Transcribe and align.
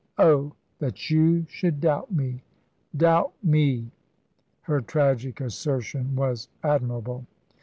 Oh, 0.17 0.53
that 0.79 1.11
you 1.11 1.45
should 1.47 1.79
doubt 1.79 2.11
me 2.11 2.41
doubt 2.97 3.33
me!" 3.43 3.91
Her 4.61 4.81
tragic 4.81 5.39
assertion 5.39 6.15
was 6.15 6.49
admirable. 6.63 7.27